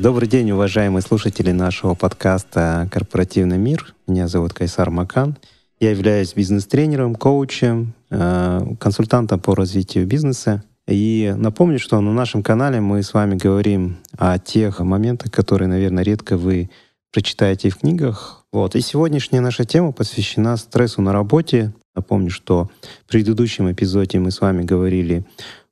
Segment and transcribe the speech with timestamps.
[0.00, 3.94] Добрый день, уважаемые слушатели нашего подкаста «Корпоративный мир».
[4.06, 5.36] Меня зовут Кайсар Макан.
[5.78, 10.64] Я являюсь бизнес-тренером, коучем, э, консультантом по развитию бизнеса.
[10.88, 16.02] И напомню, что на нашем канале мы с вами говорим о тех моментах, которые, наверное,
[16.02, 16.70] редко вы
[17.12, 18.46] прочитаете в книгах.
[18.52, 18.76] Вот.
[18.76, 21.74] И сегодняшняя наша тема посвящена стрессу на работе.
[21.94, 22.70] Напомню, что
[23.04, 25.26] в предыдущем эпизоде мы с вами говорили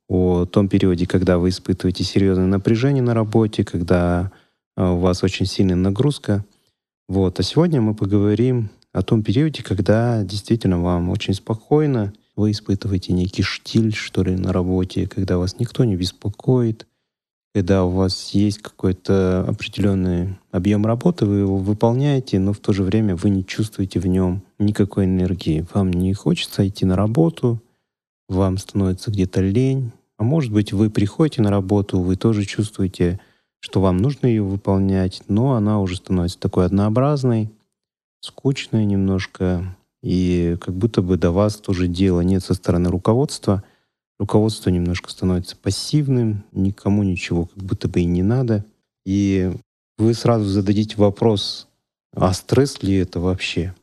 [0.09, 4.31] о том периоде, когда вы испытываете серьезное напряжение на работе, когда
[4.75, 6.43] а, у вас очень сильная нагрузка.
[7.07, 7.39] Вот.
[7.39, 13.43] А сегодня мы поговорим о том периоде, когда действительно вам очень спокойно, вы испытываете некий
[13.43, 16.87] штиль, что ли, на работе, когда вас никто не беспокоит,
[17.53, 22.83] когда у вас есть какой-то определенный объем работы, вы его выполняете, но в то же
[22.83, 25.65] время вы не чувствуете в нем никакой энергии.
[25.73, 27.61] Вам не хочется идти на работу,
[28.27, 33.21] вам становится где-то лень, а может быть, вы приходите на работу, вы тоже чувствуете,
[33.61, 37.49] что вам нужно ее выполнять, но она уже становится такой однообразной,
[38.19, 43.63] скучной немножко, и как будто бы до вас тоже дела нет со стороны руководства.
[44.19, 48.65] Руководство немножко становится пассивным, никому ничего как будто бы и не надо.
[49.05, 49.53] И
[49.97, 51.69] вы сразу зададите вопрос,
[52.13, 53.73] а стресс ли это вообще?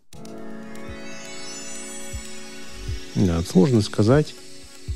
[3.15, 4.35] Да, сложно сказать.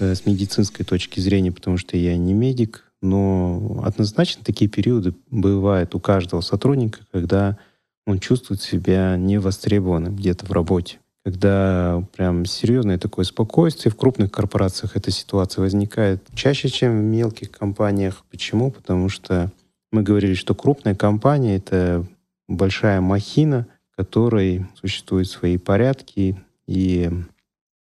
[0.01, 5.95] Э, с медицинской точки зрения, потому что я не медик, но однозначно такие периоды бывают
[5.95, 7.59] у каждого сотрудника, когда
[8.07, 10.99] он чувствует себя невостребованным где-то в работе.
[11.23, 17.51] Когда прям серьезное такое спокойствие в крупных корпорациях эта ситуация возникает чаще, чем в мелких
[17.51, 18.25] компаниях.
[18.31, 18.71] Почему?
[18.71, 19.53] Потому что
[19.93, 22.07] мы говорили, что крупная компания— это
[22.49, 27.11] большая махина, в которой существуют свои порядки, и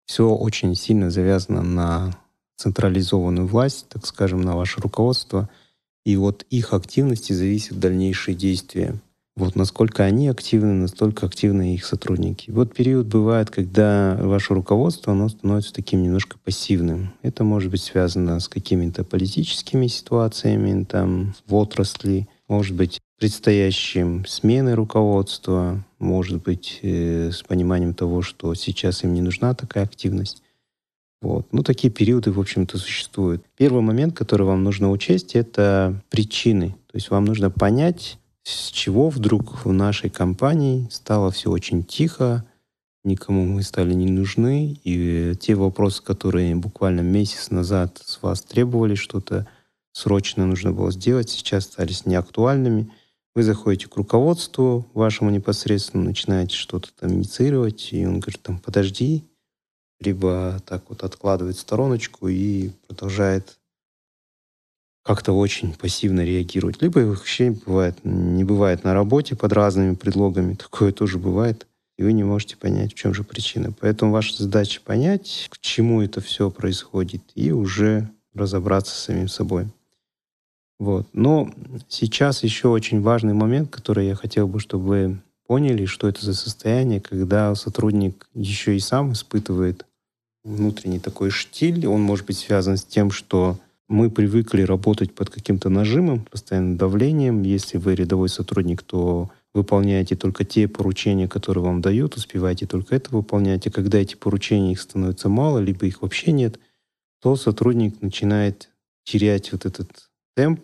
[0.09, 2.17] все очень сильно завязано на
[2.57, 5.47] централизованную власть, так скажем, на ваше руководство.
[6.03, 8.95] И от их активности зависят дальнейшие действия.
[9.35, 12.49] Вот насколько они активны, настолько активны их сотрудники.
[12.49, 17.13] Вот период бывает, когда ваше руководство оно становится таким немножко пассивным.
[17.21, 24.75] Это может быть связано с какими-то политическими ситуациями там, в отрасли, может быть, предстоящим сменой
[24.75, 30.41] руководства, может быть, э, с пониманием того, что сейчас им не нужна такая активность.
[31.21, 31.47] Вот.
[31.51, 33.43] Ну, такие периоды, в общем-то, существуют.
[33.57, 36.69] Первый момент, который вам нужно учесть, это причины.
[36.87, 42.45] То есть вам нужно понять, с чего вдруг в нашей компании стало все очень тихо,
[43.03, 48.95] никому мы стали не нужны, и те вопросы, которые буквально месяц назад с вас требовали
[48.95, 49.45] что-то,
[49.91, 52.91] срочно нужно было сделать, сейчас остались неактуальными.
[53.35, 59.23] Вы заходите к руководству вашему непосредственно, начинаете что-то там инициировать, и он говорит, там, подожди,
[59.99, 63.59] либо так вот откладывает стороночку и продолжает
[65.03, 66.81] как-то очень пассивно реагировать.
[66.81, 70.55] Либо вообще бывает, не бывает на работе под разными предлогами.
[70.55, 71.65] Такое тоже бывает.
[71.97, 73.73] И вы не можете понять, в чем же причина.
[73.79, 79.67] Поэтому ваша задача понять, к чему это все происходит, и уже разобраться с самим собой.
[80.79, 81.07] Вот.
[81.13, 81.51] Но
[81.89, 86.33] сейчас еще очень важный момент, который я хотел бы, чтобы вы поняли, что это за
[86.33, 89.85] состояние, когда сотрудник еще и сам испытывает
[90.43, 91.85] внутренний такой штиль.
[91.85, 93.57] Он может быть связан с тем, что
[93.89, 97.41] мы привыкли работать под каким-то нажимом, постоянным давлением.
[97.43, 103.09] Если вы рядовой сотрудник, то выполняете только те поручения, которые вам дают, успеваете только это
[103.09, 103.65] выполнять.
[103.65, 106.59] И когда эти поручения их становится мало, либо их вообще нет,
[107.21, 108.69] то сотрудник начинает
[109.03, 110.08] терять вот этот
[110.39, 110.61] темп,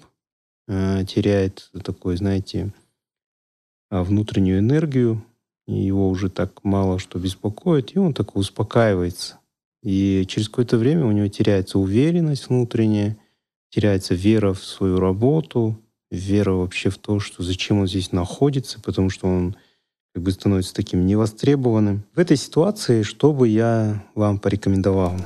[0.69, 2.71] э, теряет такой, знаете,
[3.89, 5.21] а, внутреннюю энергию,
[5.67, 9.37] и его уже так мало что беспокоит, и он так успокаивается.
[9.83, 13.17] И через какое-то время у него теряется уверенность внутренняя,
[13.69, 15.77] теряется вера в свою работу,
[16.09, 19.57] вера вообще в то, что зачем он здесь находится, потому что он
[20.13, 22.05] как бы становится таким невостребованным.
[22.15, 25.17] В этой ситуации что бы я вам порекомендовал?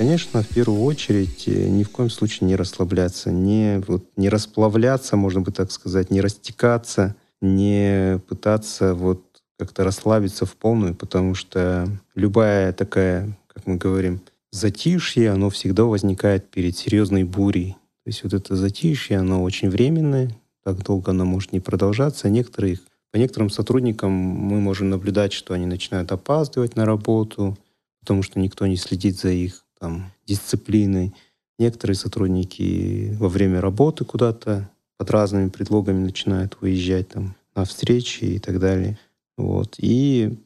[0.00, 5.14] Конечно, в первую очередь э, ни в коем случае не расслабляться, не, вот, не расплавляться,
[5.16, 9.22] можно бы так сказать, не растекаться, не пытаться вот
[9.58, 16.50] как-то расслабиться в полную, потому что любая такая, как мы говорим, затишье, оно всегда возникает
[16.50, 17.76] перед серьезной бурей.
[18.04, 22.30] То есть вот это затишье, оно очень временное, так долго оно может не продолжаться.
[22.30, 22.78] Некоторые,
[23.12, 27.58] по некоторым сотрудникам мы можем наблюдать, что они начинают опаздывать на работу,
[28.00, 31.14] потому что никто не следит за их там, дисциплиной.
[31.58, 38.38] Некоторые сотрудники во время работы куда-то под разными предлогами начинают уезжать там, на встречи и
[38.38, 38.98] так далее.
[39.36, 39.76] Вот.
[39.78, 40.38] И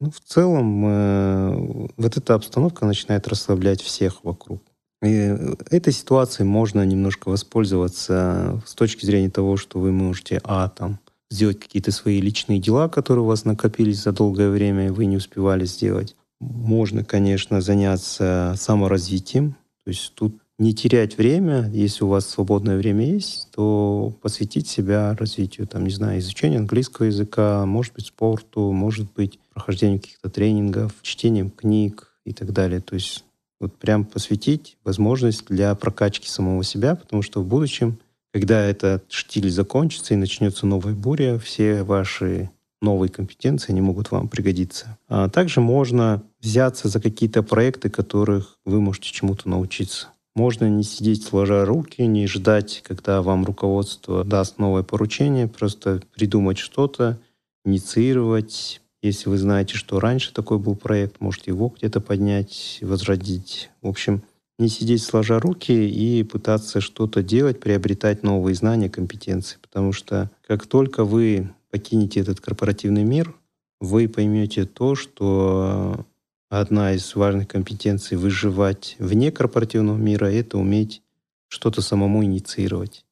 [0.00, 4.62] ну, в целом э, вот эта обстановка начинает расслаблять всех вокруг.
[5.02, 5.36] И
[5.70, 10.98] этой ситуацией можно немножко воспользоваться с точки зрения того, что вы можете, а, там,
[11.30, 15.16] сделать какие-то свои личные дела, которые у вас накопились за долгое время, и вы не
[15.16, 16.16] успевали сделать.
[16.40, 19.56] Можно, конечно, заняться саморазвитием.
[19.84, 25.16] То есть тут не терять время, если у вас свободное время есть, то посвятить себя
[25.18, 30.94] развитию, там, не знаю, изучению английского языка, может быть, спорту, может быть, прохождению каких-то тренингов,
[31.02, 32.80] чтением книг и так далее.
[32.80, 33.24] То есть
[33.58, 37.98] вот прям посвятить возможность для прокачки самого себя, потому что в будущем,
[38.32, 42.50] когда этот штиль закончится и начнется новая буря, все ваши
[42.80, 44.98] новые компетенции, они могут вам пригодиться.
[45.08, 50.08] А также можно взяться за какие-то проекты, которых вы можете чему-то научиться.
[50.34, 56.58] Можно не сидеть сложа руки, не ждать, когда вам руководство даст новое поручение, просто придумать
[56.58, 57.18] что-то,
[57.64, 63.70] инициировать, если вы знаете, что раньше такой был проект, можете его где-то поднять, возродить.
[63.82, 64.22] В общем,
[64.58, 69.56] не сидеть сложа руки и пытаться что-то делать, приобретать новые знания, компетенции.
[69.62, 73.34] Потому что как только вы покинете этот корпоративный мир,
[73.80, 76.06] вы поймете то, что
[76.48, 81.02] одна из важных компетенций выживать вне корпоративного мира— это уметь
[81.48, 83.04] что-то самому инициировать.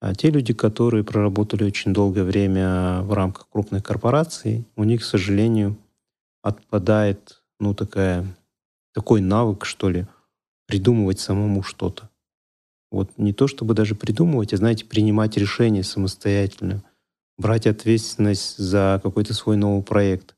[0.00, 5.04] А те люди, которые проработали очень долгое время в рамках крупной корпорации, у них, к
[5.04, 5.76] сожалению,
[6.42, 8.26] отпадает ну, такая,
[8.92, 10.06] такой навык, что ли,
[10.66, 12.10] придумывать самому что-то.
[12.90, 16.82] Вот не то чтобы даже придумывать, а, знаете, принимать решения самостоятельно,
[17.38, 20.34] брать ответственность за какой-то свой новый проект.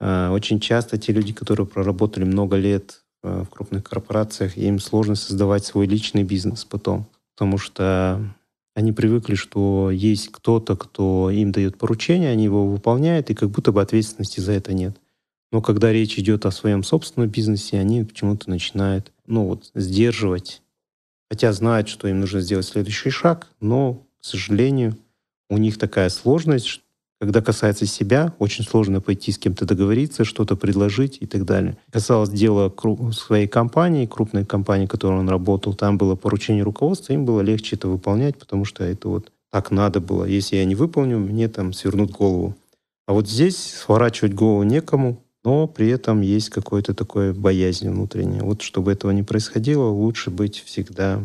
[0.00, 5.14] А, очень часто те люди, которые проработали много лет а, в крупных корпорациях, им сложно
[5.14, 8.34] создавать свой личный бизнес потом, потому что
[8.74, 13.72] они привыкли, что есть кто-то, кто им дает поручение, они его выполняют, и как будто
[13.72, 14.96] бы ответственности за это нет.
[15.50, 20.62] Но когда речь идет о своем собственном бизнесе, они почему-то начинают, ну вот, сдерживать.
[21.30, 24.96] Хотя знают, что им нужно сделать следующий шаг, но, к сожалению,
[25.50, 26.82] у них такая сложность,
[27.20, 31.76] когда касается себя, очень сложно пойти с кем-то договориться, что-то предложить и так далее.
[31.90, 32.72] Касалось дела
[33.12, 37.76] своей компании, крупной компании, в которой он работал, там было поручение руководства, им было легче
[37.76, 40.24] это выполнять, потому что это вот так надо было.
[40.24, 42.54] Если я не выполню, мне там свернут голову.
[43.06, 48.42] А вот здесь сворачивать голову некому, но при этом есть какое-то такое боязнь внутренняя.
[48.42, 51.22] Вот чтобы этого не происходило, лучше быть всегда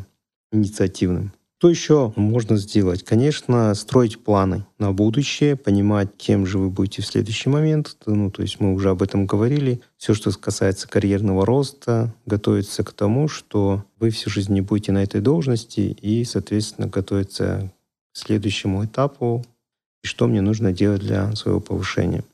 [0.51, 1.33] инициативным.
[1.63, 3.03] Что еще можно сделать?
[3.03, 7.95] Конечно, строить планы на будущее, понимать, кем же вы будете в следующий момент.
[8.05, 9.79] Ну, то есть мы уже об этом говорили.
[9.95, 15.03] Все, что касается карьерного роста, готовиться к тому, что вы всю жизнь не будете на
[15.03, 17.71] этой должности и, соответственно, готовиться
[18.11, 19.45] к следующему этапу
[20.03, 22.25] и что мне нужно делать для своего повышения.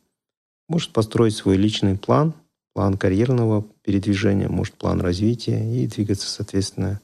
[0.68, 2.34] Может построить свой личный план,
[2.74, 7.00] план карьерного передвижения, может план развития и двигаться, соответственно,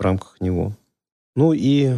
[0.00, 0.74] в рамках него.
[1.36, 1.96] Ну и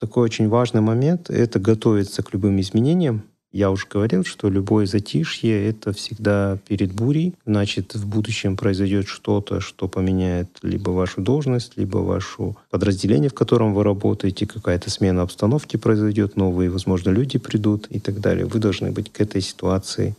[0.00, 3.22] такой очень важный момент— это готовиться к любым изменениям.
[3.52, 7.34] Я уже говорил, что любое затишье— это всегда перед бурей.
[7.44, 13.74] Значит, в будущем произойдет что-то, что поменяет либо вашу должность, либо ваше подразделение, в котором
[13.74, 18.46] вы работаете, какая-то смена обстановки произойдет, новые, возможно, люди придут и так далее.
[18.46, 20.16] Вы должны быть к этой ситуации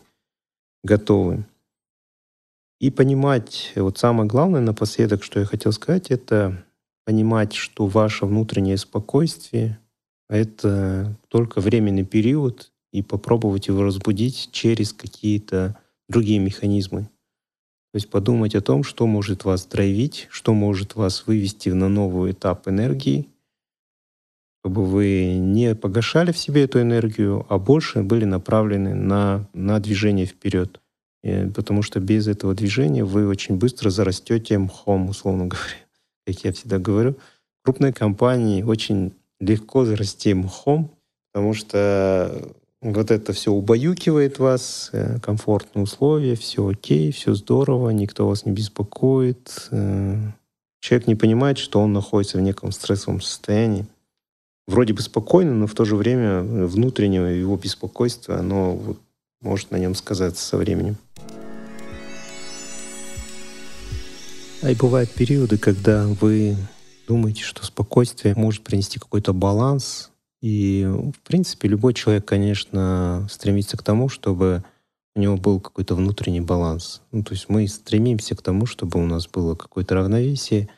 [0.84, 1.43] готовы.
[2.79, 6.63] И понимать, вот самое главное напоследок, что я хотел сказать, это
[7.05, 9.79] понимать, что ваше внутреннее спокойствие—
[10.29, 15.75] это только временный период, и попробовать его разбудить через какие-то
[16.07, 17.10] другие механизмы.
[17.91, 22.31] То есть подумать о том, что может вас драйвить, что может вас вывести на новый
[22.31, 23.27] этап энергии,
[24.62, 30.25] чтобы вы не погашали в себе эту энергию, а больше были направлены на, на движение
[30.25, 30.79] вперед.
[31.24, 35.83] И, потому что без этого движения вы очень быстро зарастете мхом, условно говоря
[36.25, 37.15] как я всегда говорю,
[37.63, 40.92] крупные компании очень легко зарасти мхом,
[41.32, 48.27] потому что вот это все убаюкивает вас, э, комфортные условия, все окей, все здорово, никто
[48.27, 49.70] вас не беспокоит.
[49.72, 50.18] Э,
[50.82, 53.86] человек не понимает, что он находится в неком стрессовом состоянии.
[54.68, 59.00] Вроде бы спокойно, но в то же время внутреннее его беспокойство, оно вот
[59.42, 60.98] может на нем сказаться со временем.
[64.63, 66.55] А и бывают периоды, когда вы
[67.05, 70.10] думаете, что спокойствие может принести какой-то баланс.
[70.41, 74.63] И, в принципе, любой человек, конечно, стремится к тому, чтобы
[75.17, 77.01] у него был какой-то внутренний баланс.
[77.12, 80.70] Ну, то есть мы стремимся к тому, чтобы у нас было какое-то равновесие,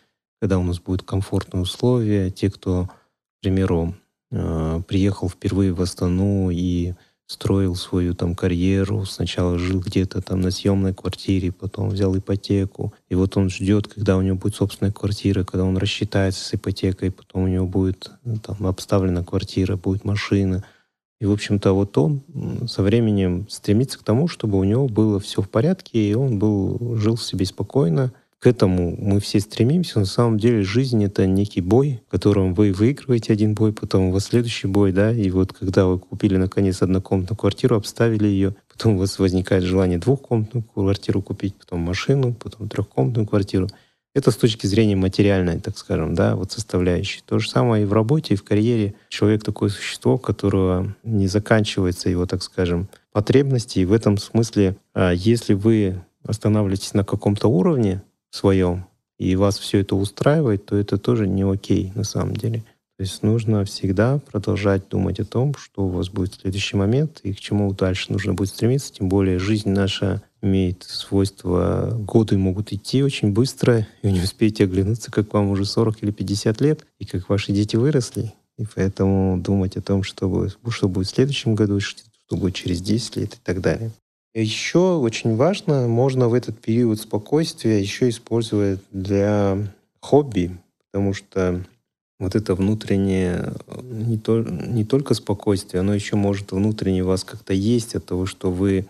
[0.42, 2.32] когда у нас будут комфортные условия.
[2.32, 3.96] Те, кто, к примеру,
[4.32, 6.96] э, приехал впервые в Астану и
[7.28, 13.16] строил свою там карьеру, сначала жил где-то там на съемной квартире, потом взял ипотеку, и
[13.16, 17.44] вот он ждет, когда у него будет собственная квартира, когда он рассчитается с ипотекой, потом
[17.44, 20.64] у него будет ну, там обставлена квартира, будет машина.
[21.20, 22.22] И, в общем-то, вот он
[22.68, 26.98] со временем стремится к тому, чтобы у него было все в порядке, и он был,
[26.98, 28.12] жил себе спокойно,
[28.46, 29.98] к этому мы все стремимся.
[29.98, 34.12] На самом деле жизнь— это некий бой, в котором вы выигрываете один бой, потом у
[34.12, 38.94] вас следующий бой, да, и вот когда вы купили, наконец, однокомнатную квартиру, обставили ее, потом
[38.94, 43.68] у вас возникает желание двухкомнатную квартиру купить, потом машину, потом трехкомнатную квартиру.
[44.14, 47.24] Это с точки зрения материальной, так скажем, да, вот составляющей.
[47.26, 48.94] То же самое и в работе, и в карьере.
[49.10, 53.80] Человек такое существо, которого не заканчивается его, так скажем, потребности.
[53.80, 58.04] И в этом смысле, а, если вы останавливаетесь на каком-то уровне,
[58.36, 58.86] своем,
[59.18, 62.64] и вас все это устраивает, то это тоже не окей на самом деле.
[62.98, 67.20] То есть нужно всегда продолжать думать о том, что у вас будет в следующий момент
[67.24, 68.94] и к чему дальше нужно будет стремиться.
[68.94, 75.12] Тем более жизнь наша имеет свойство, годы могут идти очень быстро, и не успеете оглянуться,
[75.12, 78.34] как вам уже 40 или 50 лет, и как ваши дети выросли.
[78.58, 82.04] И поэтому думать о том, что будет, что будет в следующем году, что
[82.38, 83.92] будет через 10 лет и так далее.
[84.36, 89.58] Еще очень важно, можно в этот период спокойствия еще использовать для
[90.02, 90.58] хобби,
[90.92, 91.64] потому что
[92.20, 97.96] вот это внутреннее, не, то, не только спокойствие, оно еще может внутренне вас как-то есть
[97.96, 98.88] от того, что вы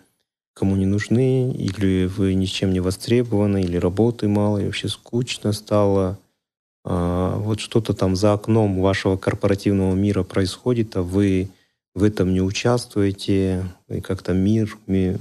[0.55, 4.87] кому не нужны, или вы ни с чем не востребованы, или работы мало, и вообще
[4.87, 6.17] скучно стало.
[6.83, 11.49] А, вот что-то там за окном вашего корпоративного мира происходит, а вы
[11.93, 15.19] в этом не участвуете, и как-то мир, мир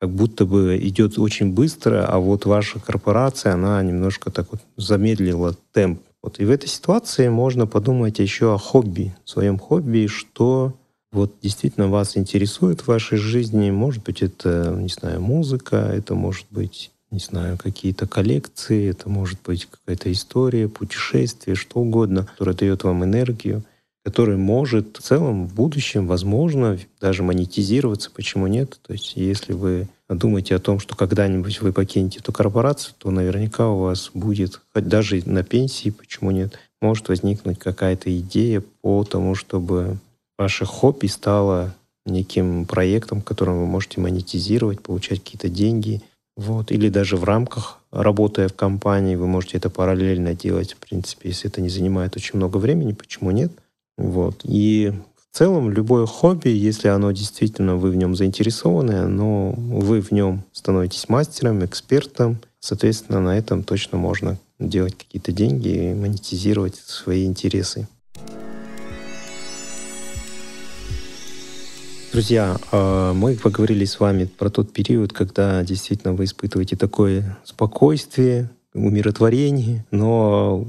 [0.00, 5.54] как будто бы идет очень быстро, а вот ваша корпорация, она немножко так вот замедлила
[5.72, 6.00] темп.
[6.22, 10.74] Вот и в этой ситуации можно подумать еще о хобби, своем хобби, что
[11.12, 13.70] вот действительно вас интересует в вашей жизни.
[13.70, 19.38] Может быть, это, не знаю, музыка, это может быть, не знаю, какие-то коллекции, это может
[19.46, 23.62] быть какая-то история, путешествие, что угодно, которое дает вам энергию
[24.04, 28.78] который может в целом в будущем, возможно, даже монетизироваться, почему нет.
[28.86, 33.70] То есть если вы думаете о том, что когда-нибудь вы покинете эту корпорацию, то наверняка
[33.70, 39.34] у вас будет, хоть даже на пенсии, почему нет, может возникнуть какая-то идея по тому,
[39.34, 39.96] чтобы
[40.38, 46.02] ваше хобби стало неким проектом, которым вы можете монетизировать, получать какие-то деньги.
[46.36, 46.70] Вот.
[46.72, 50.74] Или даже в рамках, работая в компании, вы можете это параллельно делать.
[50.74, 53.52] В принципе, если это не занимает очень много времени, почему нет?
[53.96, 54.40] Вот.
[54.44, 60.10] И в целом любое хобби, если оно действительно вы в нем заинтересованы, но вы в
[60.10, 67.26] нем становитесь мастером, экспертом, соответственно, на этом точно можно делать какие-то деньги и монетизировать свои
[67.26, 67.88] интересы.
[72.12, 78.50] Друзья, а, мы поговорили с вами про тот период, когда действительно вы испытываете такое спокойствие,
[78.72, 80.64] умиротворение, но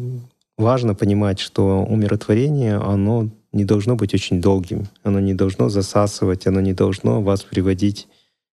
[0.58, 6.62] важно понимать, что умиротворение, оно не должно быть очень долгим, оно не должно засасывать, оно
[6.62, 8.08] не должно вас приводить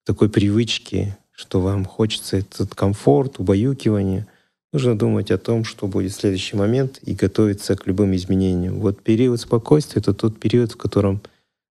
[0.02, 4.26] к такой привычке, что вам хочется этот комфорт, убаюкивание.
[4.72, 8.80] Нужно думать о том, что будет в следующий момент и готовиться к любым изменениям.
[8.80, 11.20] Вот период спокойствия— это тот период, в котором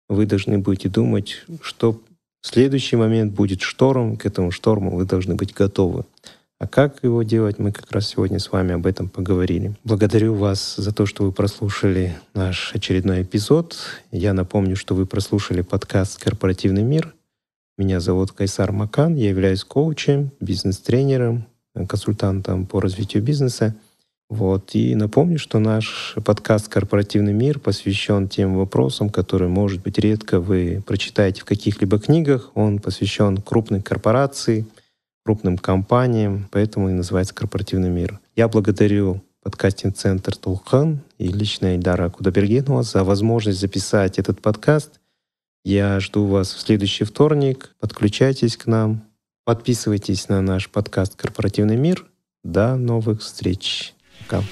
[0.08, 2.00] вы должны будете думать, что
[2.42, 6.04] в следующий момент будет шторм, к этому шторму вы должны быть готовы.
[6.64, 9.74] А как его делать, мы как раз сегодня с вами об этом поговорили.
[9.84, 13.76] Благодарю вас за то, что вы прослушали наш очередной эпизод.
[14.10, 17.12] Я напомню, что вы прослушали подкаст «Корпоративный мир».
[17.76, 21.44] Меня зовут Кайсар Макан, я являюсь коучем, бизнес-тренером,
[21.86, 23.76] консультантом по развитию бизнеса.
[24.30, 24.70] Вот.
[24.72, 30.82] И напомню, что наш подкаст «Корпоративный мир» посвящен тем вопросам, которые, может быть, редко вы
[30.86, 32.52] прочитаете в каких-либо книгах.
[32.54, 34.64] Он посвящен крупной корпорации,
[35.24, 38.20] крупным компаниям, поэтому и называется корпоративный мир.
[38.36, 45.00] Я благодарю подкастинг-центр Тулхан и лично Ильдара Кудабергенова за возможность записать этот подкаст.
[45.64, 47.74] Я жду вас в следующий вторник.
[47.80, 49.04] Подключайтесь к нам.
[49.44, 52.06] Подписывайтесь на наш подкаст «Корпоративный мир».
[52.42, 53.94] До новых встреч.
[54.20, 54.42] Пока.